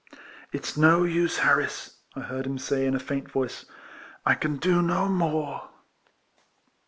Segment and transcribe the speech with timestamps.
[0.51, 3.65] "It's no use, Harris," I heard him say, in a faint voice,"
[4.25, 5.69] I can do no more."